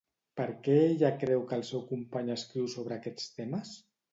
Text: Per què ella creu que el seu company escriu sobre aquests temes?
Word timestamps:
Per 0.39 0.45
què 0.67 0.77
ella 0.85 1.11
creu 1.25 1.45
que 1.51 1.59
el 1.59 1.63
seu 1.69 1.85
company 1.91 2.35
escriu 2.37 2.67
sobre 2.77 2.99
aquests 2.99 3.33
temes? 3.39 3.79